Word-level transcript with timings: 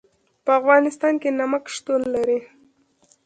په 0.45 0.51
افغانستان 0.59 1.13
کې 1.21 1.29
نمک 1.39 1.63
شتون 1.75 2.01
لري. 2.13 2.39